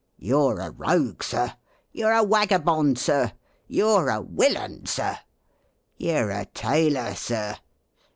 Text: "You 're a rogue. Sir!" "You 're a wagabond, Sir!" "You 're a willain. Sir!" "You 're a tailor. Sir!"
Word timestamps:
"You 0.17 0.39
're 0.47 0.59
a 0.61 0.71
rogue. 0.71 1.21
Sir!" 1.21 1.53
"You 1.91 2.07
're 2.07 2.13
a 2.15 2.23
wagabond, 2.23 2.97
Sir!" 2.97 3.33
"You 3.67 3.85
're 3.87 4.09
a 4.09 4.19
willain. 4.19 4.87
Sir!" 4.87 5.19
"You 5.95 6.13
're 6.25 6.31
a 6.31 6.45
tailor. 6.45 7.13
Sir!" 7.13 7.57